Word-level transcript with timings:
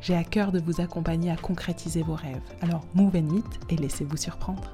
J'ai 0.00 0.14
à 0.14 0.24
cœur 0.24 0.52
de 0.52 0.60
vous 0.60 0.80
accompagner 0.80 1.30
à 1.30 1.36
concrétiser 1.36 2.02
vos 2.02 2.14
rêves. 2.14 2.42
Alors 2.60 2.86
move 2.94 3.16
and 3.16 3.22
meet 3.22 3.60
et 3.68 3.76
laissez-vous 3.76 4.16
surprendre. 4.16 4.72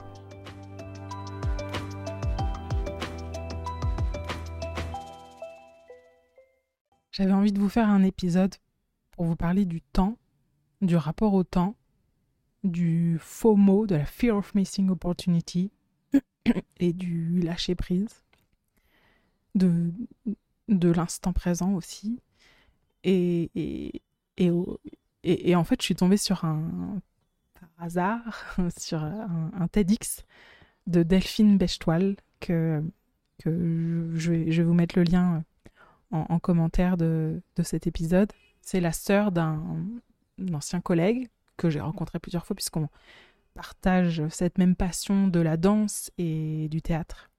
J'avais 7.11 7.33
envie 7.33 7.53
de 7.53 7.61
vous 7.61 7.69
faire 7.69 7.89
un 7.89 8.03
épisode 8.03 8.55
pour 9.13 9.25
vous 9.25 9.37
parler 9.37 9.65
du 9.65 9.81
temps, 9.81 10.19
du 10.83 10.97
rapport 10.97 11.33
au 11.35 11.45
temps, 11.45 11.77
du 12.65 13.19
FOMO, 13.21 13.87
de 13.87 13.95
la 13.95 14.05
Fear 14.05 14.37
of 14.37 14.55
Missing 14.55 14.91
Opportunity 14.91 15.71
et 16.81 16.93
du 16.93 17.41
lâcher 17.41 17.75
prise, 17.75 18.25
de, 19.55 19.93
de 20.69 20.89
l'instant 20.91 21.33
présent 21.33 21.75
aussi. 21.75 22.21
Et, 23.05 23.51
et, 23.55 24.03
et, 24.39 24.51
et, 25.25 25.57
en 25.57 25.65
fait, 25.65 25.81
je 25.81 25.87
suis 25.87 25.95
tombée 25.95 26.19
sur 26.19 26.45
un, 26.45 27.01
par 27.59 27.71
hasard, 27.79 28.57
sur 28.79 29.03
un, 29.03 29.69
TEDx 29.73 30.25
de 30.87 31.03
Delphine 31.03 31.57
Bechtoile, 31.57 32.17
que, 32.41 32.83
je, 33.45 34.33
vais, 34.33 34.63
vous 34.63 34.75
mettre 34.75 34.99
le 34.99 35.05
lien 35.05 35.43
en, 36.11 36.39
commentaire 36.39 36.97
de, 36.97 37.41
de, 37.57 37.63
cet 37.63 37.87
épisode. 37.87 38.31
C'est 38.61 38.81
la 38.81 38.93
sœur 38.93 39.33
d'un 39.33 39.63
ancien 40.53 40.81
collègue 40.81 41.29
que 41.57 41.71
j'ai 41.71 41.81
rencontré 41.81 42.19
plusieurs 42.19 42.45
fois, 42.45 42.55
puisqu'on 42.55 42.89
partage 43.55 44.23
cette 44.29 44.59
même 44.59 44.77
passion 44.77 45.29
de 45.29 45.41
la 45.41 45.57
danse 45.57 46.11
et 46.19 46.69
du 46.69 46.83
théâtre. 46.83 47.31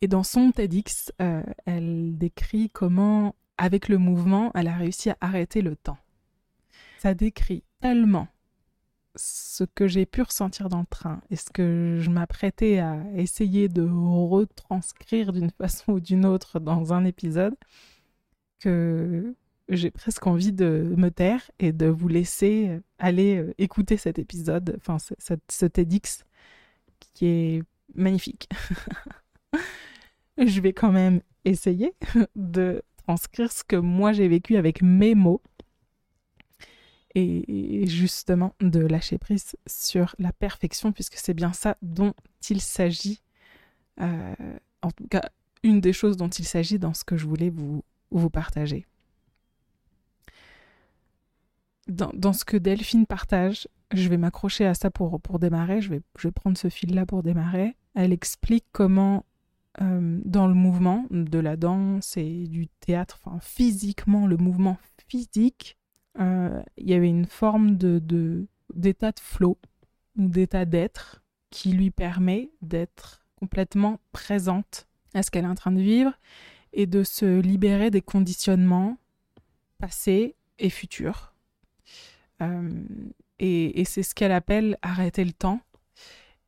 Et 0.00 0.08
dans 0.08 0.24
son 0.24 0.50
TEDx, 0.50 1.12
euh, 1.22 1.42
elle 1.66 2.18
décrit 2.18 2.68
comment, 2.70 3.34
avec 3.58 3.88
le 3.88 3.98
mouvement, 3.98 4.50
elle 4.54 4.68
a 4.68 4.74
réussi 4.74 5.10
à 5.10 5.16
arrêter 5.20 5.62
le 5.62 5.76
temps 5.76 5.98
ça 6.98 7.14
décrit 7.14 7.62
tellement 7.80 8.28
ce 9.16 9.64
que 9.64 9.88
j'ai 9.88 10.06
pu 10.06 10.22
ressentir 10.22 10.68
dans 10.68 10.80
le 10.80 10.86
train 10.86 11.20
et 11.30 11.36
ce 11.36 11.50
que 11.50 11.98
je 12.00 12.10
m'apprêtais 12.10 12.78
à 12.78 13.02
essayer 13.14 13.68
de 13.68 13.82
retranscrire 13.82 15.32
d'une 15.32 15.50
façon 15.58 15.92
ou 15.92 16.00
d'une 16.00 16.26
autre 16.26 16.60
dans 16.60 16.92
un 16.92 17.04
épisode 17.04 17.54
que 18.60 19.34
j'ai 19.68 19.90
presque 19.90 20.26
envie 20.26 20.52
de 20.52 20.94
me 20.96 21.10
taire 21.10 21.50
et 21.58 21.72
de 21.72 21.86
vous 21.86 22.08
laisser 22.08 22.80
aller 22.98 23.36
euh, 23.36 23.54
écouter 23.58 23.96
cet 23.96 24.18
épisode, 24.18 24.76
enfin 24.76 24.98
ce 24.98 25.66
TEDx 25.66 26.24
qui 27.14 27.26
est 27.26 27.62
magnifique. 27.94 28.48
je 30.38 30.60
vais 30.60 30.72
quand 30.72 30.92
même 30.92 31.20
essayer 31.44 31.94
de 32.36 32.82
transcrire 33.06 33.52
ce 33.52 33.64
que 33.64 33.76
moi 33.76 34.12
j'ai 34.12 34.28
vécu 34.28 34.56
avec 34.56 34.82
mes 34.82 35.14
mots 35.14 35.42
et 37.16 37.86
justement 37.86 38.54
de 38.60 38.80
lâcher 38.80 39.16
prise 39.16 39.56
sur 39.66 40.14
la 40.18 40.32
perfection, 40.32 40.92
puisque 40.92 41.16
c'est 41.16 41.34
bien 41.34 41.52
ça 41.52 41.76
dont 41.80 42.12
il 42.50 42.60
s'agit, 42.60 43.22
euh, 44.00 44.34
en 44.82 44.90
tout 44.90 45.06
cas 45.08 45.30
une 45.62 45.80
des 45.80 45.92
choses 45.92 46.16
dont 46.16 46.28
il 46.28 46.44
s'agit 46.44 46.78
dans 46.78 46.94
ce 46.94 47.04
que 47.04 47.16
je 47.16 47.26
voulais 47.26 47.50
vous, 47.50 47.82
vous 48.10 48.30
partager. 48.30 48.86
Dans, 51.88 52.32
ce 52.32 52.44
que 52.44 52.56
Delphine 52.56 53.06
partage, 53.06 53.68
je 53.94 54.08
vais 54.08 54.16
m'accrocher 54.16 54.66
à 54.66 54.74
ça 54.74 54.90
pour, 54.90 55.20
pour 55.20 55.38
démarrer, 55.38 55.80
je 55.80 55.90
vais, 55.90 56.02
je 56.18 56.28
vais 56.28 56.32
prendre 56.32 56.58
ce 56.58 56.68
fil-là 56.68 57.06
pour 57.06 57.22
démarrer. 57.22 57.76
Elle 57.94 58.12
explique 58.12 58.64
comment 58.72 59.24
euh, 59.80 60.20
dans 60.24 60.48
le 60.48 60.54
mouvement 60.54 61.06
de 61.10 61.38
la 61.38 61.56
danse 61.56 62.16
et 62.16 62.48
du 62.48 62.66
théâtre, 62.66 63.20
physiquement, 63.40 64.26
le 64.26 64.36
mouvement 64.36 64.78
physique 65.08 65.76
il 66.18 66.88
y 66.88 66.94
avait 66.94 67.08
une 67.08 67.26
forme 67.26 67.76
d'état 67.76 69.12
de 69.12 69.20
flow 69.20 69.58
ou 70.16 70.28
d'état 70.28 70.64
d'être 70.64 71.22
qui 71.50 71.72
lui 71.72 71.90
permet 71.90 72.50
d'être 72.62 73.24
complètement 73.38 74.00
présente 74.12 74.86
à 75.14 75.22
ce 75.22 75.30
qu'elle 75.30 75.44
est 75.44 75.48
en 75.48 75.54
train 75.54 75.72
de 75.72 75.80
vivre 75.80 76.12
et 76.72 76.86
de 76.86 77.02
se 77.02 77.40
libérer 77.40 77.90
des 77.90 78.02
conditionnements 78.02 78.98
passés 79.78 80.36
et 80.58 80.70
futurs. 80.70 81.34
Euh, 82.42 82.70
et, 83.38 83.84
c'est 83.84 84.02
ce 84.02 84.14
qu'elle 84.14 84.32
appelle 84.32 84.78
arrêter 84.82 85.24
le 85.24 85.32
temps. 85.32 85.60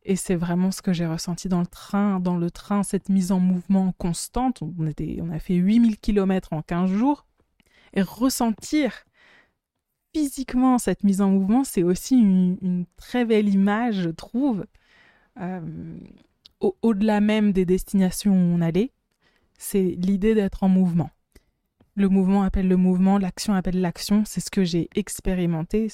Et 0.03 0.17
c'est 0.17 0.37
vraiment 0.37 0.71
ce 0.71 0.81
que 0.81 0.93
j'ai 0.93 1.07
ressenti 1.07 1.49
dans 1.49 1.61
le 1.61 1.67
train. 1.67 2.21
Dans 2.21 2.37
le 2.37 2.51
train, 2.51 2.83
cette 2.83 3.09
mise 3.09 3.33
en 3.33 3.41
mouvement 3.41 3.93
constante. 3.93 4.63
On, 4.63 4.75
on 4.79 5.31
a 5.31 5.39
fait 5.39 5.55
8000 5.55 5.99
km 5.99 6.53
en 6.53 6.63
15 6.63 6.91
jours. 6.91 7.27
Et 7.95 8.03
ressentir 8.03 9.07
physiquement 10.15 10.79
cette 10.79 11.05
mise 11.05 11.21
en 11.21 11.31
mouvement, 11.31 11.65
c'est 11.65 11.83
aussi 11.83 12.17
une, 12.17 12.87
très 12.97 13.25
belle 13.25 13.49
image, 13.49 13.97
je 14.03 14.11
trouve. 14.11 14.67
Euh, 15.41 15.99
au-delà 16.83 17.21
même 17.21 17.53
des 17.53 17.65
destinations 17.65 18.33
où 18.33 18.57
on 18.57 18.61
allait, 18.61 18.93
c'est 19.59 19.97
l'idée 19.99 20.35
d'être 20.35 20.65
en 20.65 20.69
mouvement. 20.69 21.11
Le 21.95 22.09
mouvement 22.09 22.43
appelle 22.43 22.69
le 22.69 22.77
mouvement, 22.77 23.19
l'action 23.19 23.55
appelle 23.55 23.81
l'action. 23.81 24.25
C'est 24.25 24.41
ce 24.41 24.51
que 24.51 24.65
j'ai 24.65 24.89
expérimenté. 24.95 25.89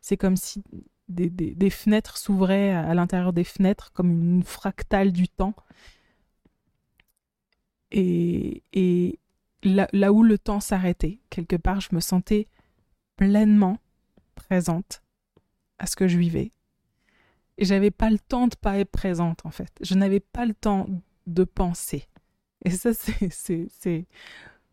C'est 0.00 0.16
comme 0.16 0.36
si 0.36 0.62
des, 1.08 1.70
fenêtres 1.70 2.16
s'ouvraient 2.16 2.70
à, 2.70 2.94
l'intérieur 2.94 3.32
des 3.32 3.44
fenêtres, 3.44 3.92
comme 3.92 4.10
une 4.10 4.42
fractale 4.42 5.12
du 5.12 5.28
temps. 5.28 5.54
Et, 7.90 8.62
et 8.72 9.18
là, 9.62 9.86
là, 9.92 10.12
où 10.12 10.22
le 10.22 10.38
temps 10.38 10.60
s'arrêtait, 10.60 11.18
quelque 11.28 11.56
part, 11.56 11.80
je 11.82 11.90
me 11.92 12.00
sentais 12.00 12.48
pleinement 13.22 13.78
présente 14.34 15.00
à 15.78 15.86
ce 15.86 15.94
que 15.94 16.08
je 16.08 16.18
vivais. 16.18 16.50
Et 17.56 17.64
j'avais 17.64 17.92
pas 17.92 18.10
le 18.10 18.18
temps 18.18 18.48
de 18.48 18.56
pas 18.56 18.78
être 18.78 18.90
présente 18.90 19.46
en 19.46 19.50
fait. 19.50 19.70
Je 19.80 19.94
n'avais 19.94 20.18
pas 20.18 20.44
le 20.44 20.54
temps 20.54 20.88
de 21.28 21.44
penser. 21.44 22.08
Et 22.64 22.70
ça, 22.70 22.90
c'est 23.30 24.06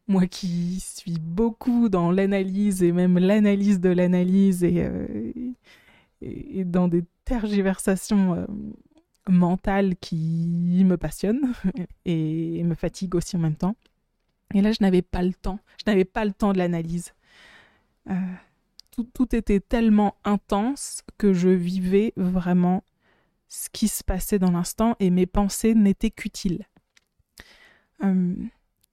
moi 0.08 0.26
qui 0.26 0.80
suis 0.80 1.20
beaucoup 1.20 1.90
dans 1.90 2.12
l'analyse 2.12 2.82
et 2.82 2.92
même 2.92 3.20
l'analyse 3.20 3.80
de 3.80 3.90
l'analyse 3.90 4.64
et, 4.64 4.84
euh, 4.84 6.64
dans 6.66 6.88
des 6.88 7.04
tergiversations 7.26 8.34
euh, 8.34 8.46
mentales 9.28 9.96
qui 9.98 10.84
me 10.86 10.98
passionnent 10.98 11.54
et 12.06 12.64
me 12.64 12.74
fatiguent 12.74 13.14
aussi 13.14 13.36
en 13.36 13.40
même 13.40 13.56
temps. 13.56 13.76
Et 14.56 14.64
là, 14.64 14.72
je 14.72 14.80
n'avais 14.82 15.04
pas 15.04 15.22
le 15.22 15.36
temps. 15.36 15.60
Je 15.78 15.92
n'avais 15.92 16.06
pas 16.06 16.26
le 16.26 16.34
temps 16.34 16.52
de 16.52 16.58
l'analyse. 16.58 17.14
Euh, 18.10 18.14
tout, 19.04 19.36
était 19.36 19.60
tellement 19.60 20.16
intense 20.24 21.02
que 21.18 21.34
je 21.34 21.50
vivais 21.50 22.14
vraiment 22.16 22.84
ce 23.48 23.70
qui 23.70 23.88
se 23.88 24.04
passait 24.04 24.40
dans 24.40 24.52
l'instant 24.52 24.96
et 25.00 25.10
mes 25.10 25.26
pensées 25.26 25.74
n'étaient 25.74 26.12
qu'utiles. 26.12 26.66
Euh, 28.04 28.36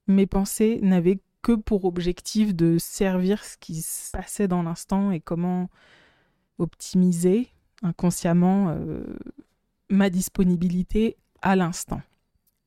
mes 0.06 0.26
pensées 0.26 0.80
n'avaient 0.82 1.20
que 1.42 1.52
pour 1.52 1.84
objectif 1.84 2.54
de 2.54 2.78
servir 2.78 3.44
ce 3.44 3.56
qui 3.58 3.82
se 3.82 4.10
passait 4.10 4.48
dans 4.48 4.62
l'instant 4.62 5.10
et 5.10 5.20
comment 5.20 5.68
optimiser 6.58 7.48
inconsciemment 7.82 8.70
euh, 8.70 9.04
ma 9.90 10.10
disponibilité 10.10 11.16
à 11.42 11.54
l'instant. 11.54 12.00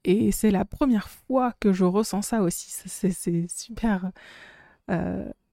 Et 0.05 0.31
c'est 0.31 0.51
la 0.51 0.63
première 0.63 1.09
fois 1.09 1.53
que 1.59 1.73
je 1.73 1.83
ressens 1.83 2.21
ça 2.21 2.41
aussi. 2.41 2.71
C'est 2.85 3.49
super 3.49 4.11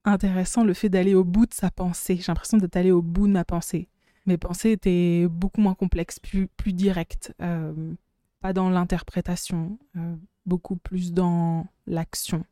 intéressant 0.07 0.63
le 0.63 0.73
fait 0.73 0.89
d'aller 0.89 1.15
au 1.15 1.23
bout 1.23 1.45
de 1.45 1.53
sa 1.53 1.71
pensée. 1.71 2.17
J'ai 2.17 2.25
l'impression 2.27 2.57
d'être 2.57 2.75
allé 2.75 2.91
au 2.91 3.01
bout 3.01 3.27
de 3.27 3.33
ma 3.33 3.45
pensée. 3.45 3.89
Mes 4.25 4.37
pensées 4.37 4.71
étaient 4.71 5.27
beaucoup 5.29 5.61
moins 5.61 5.73
complexes, 5.73 6.19
plus, 6.19 6.47
plus 6.47 6.73
directes, 6.73 7.33
euh, 7.41 7.93
pas 8.41 8.53
dans 8.53 8.69
l'interprétation, 8.69 9.77
euh, 9.95 10.15
beaucoup 10.45 10.75
plus 10.75 11.13
dans 11.13 11.67
l'action, 11.85 12.43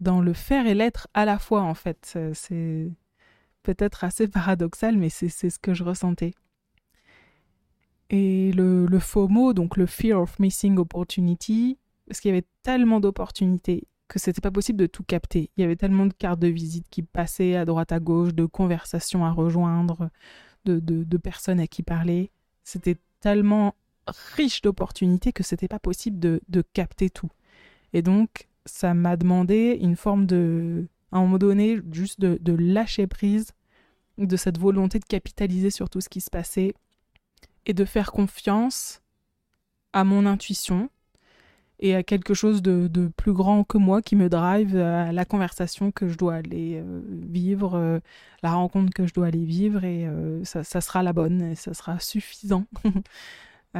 dans 0.00 0.20
le 0.20 0.32
faire 0.32 0.66
et 0.66 0.74
l'être 0.74 1.08
à 1.14 1.24
la 1.24 1.38
fois 1.38 1.62
en 1.62 1.74
fait. 1.74 2.18
C'est 2.34 2.90
peut-être 3.62 4.04
assez 4.04 4.26
paradoxal, 4.28 4.96
mais 4.96 5.08
c'est 5.08 5.28
ce 5.28 5.58
que 5.58 5.74
je 5.74 5.84
ressentais. 5.84 6.32
Et 8.12 8.50
le, 8.52 8.86
le 8.86 8.98
FOMO, 8.98 9.52
donc 9.52 9.76
le 9.76 9.86
Fear 9.86 10.20
of 10.20 10.36
Missing 10.40 10.78
Opportunity, 10.78 11.78
parce 12.08 12.18
qu'il 12.18 12.30
y 12.30 12.32
avait 12.32 12.46
tellement 12.64 12.98
d'opportunités 12.98 13.86
que 14.10 14.18
c'était 14.18 14.40
pas 14.40 14.50
possible 14.50 14.78
de 14.78 14.86
tout 14.86 15.04
capter. 15.04 15.50
Il 15.56 15.60
y 15.60 15.64
avait 15.64 15.76
tellement 15.76 16.04
de 16.04 16.12
cartes 16.12 16.40
de 16.40 16.48
visite 16.48 16.86
qui 16.90 17.02
passaient 17.02 17.54
à 17.54 17.64
droite 17.64 17.92
à 17.92 18.00
gauche, 18.00 18.34
de 18.34 18.44
conversations 18.44 19.24
à 19.24 19.30
rejoindre, 19.30 20.10
de, 20.64 20.80
de, 20.80 21.16
personnes 21.16 21.60
à 21.60 21.68
qui 21.68 21.84
parler. 21.84 22.32
C'était 22.64 22.96
tellement 23.20 23.76
riche 24.34 24.62
d'opportunités 24.62 25.32
que 25.32 25.44
c'était 25.44 25.68
pas 25.68 25.78
possible 25.78 26.18
de, 26.18 26.40
de 26.48 26.62
capter 26.72 27.08
tout. 27.08 27.30
Et 27.92 28.02
donc, 28.02 28.48
ça 28.66 28.94
m'a 28.94 29.16
demandé 29.16 29.78
une 29.80 29.96
forme 29.96 30.26
de, 30.26 30.88
à 31.12 31.18
un 31.18 31.20
moment 31.22 31.38
donné, 31.38 31.80
juste 31.92 32.20
de, 32.20 32.36
de, 32.40 32.52
lâcher 32.52 33.06
prise 33.06 33.52
de 34.18 34.36
cette 34.36 34.58
volonté 34.58 34.98
de 34.98 35.04
capitaliser 35.04 35.70
sur 35.70 35.88
tout 35.88 36.00
ce 36.00 36.08
qui 36.08 36.20
se 36.20 36.30
passait 36.30 36.74
et 37.64 37.74
de 37.74 37.84
faire 37.84 38.10
confiance 38.10 39.02
à 39.92 40.02
mon 40.02 40.26
intuition 40.26 40.90
et 41.80 41.94
à 41.94 42.02
quelque 42.02 42.34
chose 42.34 42.60
de, 42.62 43.10
plus 43.16 43.32
grand 43.32 43.64
que 43.64 43.78
moi 43.78 44.02
qui 44.02 44.14
me 44.14 44.28
drive 44.28 44.76
à 44.76 45.12
la 45.12 45.24
conversation 45.24 45.90
que 45.90 46.08
je 46.08 46.16
dois 46.16 46.34
aller 46.34 46.78
euh, 46.78 47.00
vivre, 47.06 47.74
euh, 47.74 48.00
la 48.42 48.52
rencontre 48.52 48.92
que 48.92 49.06
je 49.06 49.14
dois 49.14 49.28
aller 49.28 49.44
vivre, 49.44 49.82
et 49.82 50.06
euh, 50.06 50.44
ça, 50.44 50.62
sera 50.62 51.02
la 51.02 51.14
bonne, 51.14 51.40
et 51.40 51.54
ça 51.54 51.72
sera 51.72 51.98
suffisant. 51.98 52.66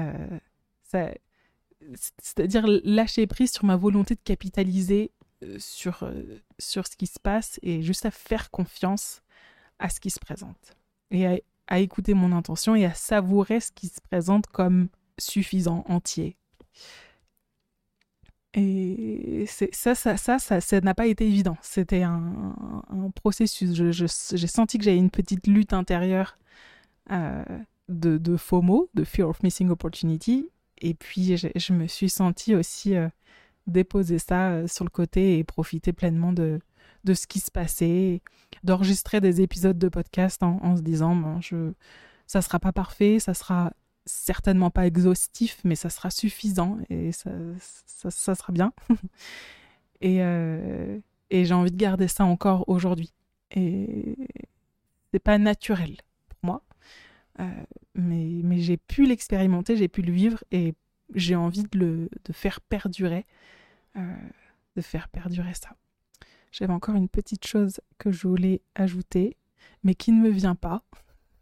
C'est-à-dire 2.19 2.65
lâcher 2.85 3.27
prise 3.27 3.53
sur 3.53 3.65
ma 3.65 3.77
volonté 3.77 4.15
de 4.15 4.21
capitaliser 4.25 5.13
sur, 5.59 6.11
sur 6.59 6.87
ce 6.87 6.97
qui 6.97 7.07
se 7.07 7.19
passe 7.19 7.59
et 7.63 7.83
juste 7.83 8.07
à 8.07 8.11
faire 8.11 8.51
confiance 8.51 9.23
à 9.79 9.89
ce 9.89 10.01
qui 10.01 10.11
se 10.11 10.21
présente. 10.21 10.77
Et 11.11 11.43
à 11.67 11.79
écouter 11.79 12.15
mon 12.15 12.33
intention 12.33 12.75
et 12.75 12.85
à 12.85 12.95
savourer 12.95 13.61
ce 13.61 13.73
qui 13.73 13.89
se 13.89 14.01
présente 14.01 14.47
comme 14.47 14.89
suffisant, 15.19 15.85
entier. 15.89 16.37
Et 18.55 19.45
ça, 19.47 19.95
ça, 19.95 20.17
ça, 20.17 20.39
ça, 20.39 20.81
n'a 20.81 20.95
pas 20.95 21.07
été 21.07 21.25
évident. 21.27 21.57
C'était 21.63 22.03
un, 22.03 22.55
processus. 23.15 23.73
j'ai 23.73 24.47
senti 24.47 24.79
que 24.79 24.85
j'avais 24.85 24.97
une 24.97 25.11
petite 25.11 25.47
lutte 25.47 25.73
intérieure 25.73 26.37
euh, 27.13 27.45
de, 27.89 28.19
de, 28.19 28.37
FOMO, 28.37 28.91
de 28.95 29.05
Fear 29.05 29.29
of 29.29 29.43
Missing 29.43 29.71
Opportunity. 29.71 30.49
Et 30.79 30.95
puis, 30.95 31.37
je, 31.37 31.73
me 31.73 31.87
suis 31.87 32.11
sentie 32.11 32.57
aussi 32.57 32.97
euh, 32.97 33.09
déposer 33.69 34.19
ça 34.19 34.51
euh, 34.51 34.67
sur 34.67 34.85
le 34.85 34.91
côté 34.91 35.39
et 35.39 35.45
profiter 35.45 35.93
pleinement 35.93 36.33
de, 36.33 36.61
de 37.05 37.15
ce 37.15 37.29
qui 37.29 37.39
se 37.39 37.53
passait, 37.53 38.21
d'enregistrer 38.65 39.21
des 39.21 39.43
épisodes 39.43 39.79
de 39.79 39.89
podcast 39.89 40.43
en, 40.43 40.59
en 40.63 40.77
se 40.77 40.83
disant, 40.83 41.15
bon, 41.15 41.41
je, 41.41 41.73
ça 42.27 42.43
sera 42.43 42.59
pas 42.59 42.73
parfait, 42.73 43.19
ça 43.21 43.35
sera 43.35 43.73
certainement 44.07 44.71
pas 44.71 44.87
exhaustif, 44.87 45.61
mais 45.65 45.75
ça 45.75 45.91
sera 45.91 46.11
suffisant 46.11 46.79
et 46.89 47.13
ça, 47.13 47.31
ça, 47.59 48.35
sera 48.35 48.53
bien. 48.53 48.73
et, 50.01 50.23
euh, 50.23 50.99
et 51.31 51.45
j'ai 51.45 51.55
envie 51.55 51.71
de 51.71 51.77
garder 51.77 52.09
ça 52.09 52.25
encore 52.25 52.69
aujourd'hui. 52.69 53.13
Et 53.53 54.17
c'est 55.13 55.21
pas 55.21 55.39
naturel 55.39 55.97
pour 56.29 56.39
moi, 56.43 56.63
euh, 57.41 57.45
mais, 57.95 58.41
mais 58.45 58.59
j'ai 58.59 58.77
pu 58.77 59.07
l'expérimenter, 59.07 59.77
j'ai 59.77 59.89
pu 59.89 60.03
le 60.03 60.13
vivre 60.13 60.43
et 60.53 60.75
j'ai 61.15 61.37
envie 61.37 61.65
de 61.65 61.79
le 61.79 62.09
faire 62.33 62.61
perdurer, 62.61 63.27
euh, 63.97 64.17
de 64.77 64.81
faire 64.81 65.09
perdurer 65.09 65.55
ça. 65.55 65.71
J'avais 66.53 66.73
encore 66.73 66.97
une 66.97 67.09
petite 67.09 67.47
chose 67.47 67.81
que 67.99 68.11
je 68.11 68.27
voulais 68.27 68.61
ajouter, 68.75 69.37
mais 69.83 69.95
qui 69.95 70.13
ne 70.13 70.21
me 70.21 70.31
vient 70.31 70.55
pas. 70.55 70.83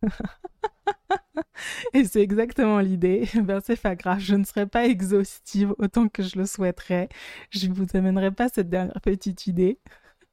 Et 1.95 2.05
c'est 2.05 2.23
exactement 2.23 2.81
l'idée. 2.81 3.29
Ben, 3.43 3.61
c'est 3.65 3.81
pas 3.81 3.97
grave, 3.97 4.21
je 4.21 4.35
ne 4.35 4.45
serai 4.45 4.67
pas 4.67 4.87
exhaustive 4.87 5.75
autant 5.79 6.09
que 6.09 6.23
je 6.23 6.39
le 6.39 6.47
souhaiterais. 6.47 7.09
Je 7.51 7.67
ne 7.69 7.75
vous 7.75 7.87
amènerai 7.95 8.31
pas 8.31 8.49
cette 8.49 8.69
dernière 8.69 9.01
petite 9.01 9.47
idée. 9.47 9.79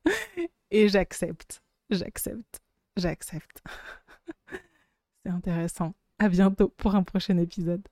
Et 0.71 0.89
j'accepte, 0.89 1.62
j'accepte, 1.89 2.62
j'accepte. 2.97 3.63
c'est 5.23 5.31
intéressant. 5.31 5.94
À 6.19 6.29
bientôt 6.29 6.69
pour 6.69 6.95
un 6.95 7.03
prochain 7.03 7.38
épisode. 7.38 7.85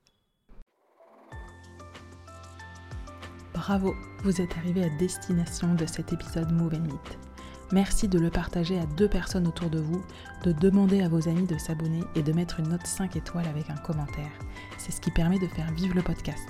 Bravo, 3.53 3.93
vous 4.23 4.41
êtes 4.41 4.57
arrivé 4.57 4.83
à 4.83 4.89
destination 4.97 5.75
de 5.75 5.85
cet 5.85 6.11
épisode 6.11 6.51
Move. 6.51 6.79
Merci 7.71 8.07
de 8.07 8.19
le 8.19 8.29
partager 8.29 8.79
à 8.79 8.85
deux 8.85 9.07
personnes 9.07 9.47
autour 9.47 9.69
de 9.69 9.79
vous, 9.79 10.03
de 10.43 10.51
demander 10.51 11.01
à 11.01 11.09
vos 11.09 11.27
amis 11.27 11.47
de 11.47 11.57
s'abonner 11.57 12.03
et 12.15 12.21
de 12.21 12.33
mettre 12.33 12.59
une 12.59 12.69
note 12.69 12.85
5 12.85 13.15
étoiles 13.15 13.47
avec 13.47 13.69
un 13.69 13.77
commentaire. 13.77 14.31
C'est 14.77 14.91
ce 14.91 15.01
qui 15.01 15.11
permet 15.11 15.39
de 15.39 15.47
faire 15.47 15.71
vivre 15.71 15.95
le 15.95 16.03
podcast. 16.03 16.47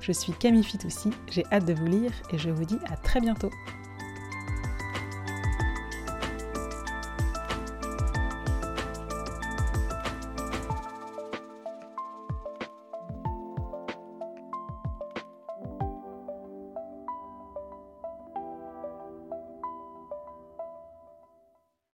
Je 0.00 0.12
suis 0.12 0.32
Camille 0.32 0.64
Fitoussi, 0.64 1.12
j'ai 1.28 1.44
hâte 1.52 1.66
de 1.66 1.74
vous 1.74 1.86
lire 1.86 2.10
et 2.32 2.38
je 2.38 2.50
vous 2.50 2.64
dis 2.64 2.80
à 2.90 2.96
très 2.96 3.20
bientôt. 3.20 3.52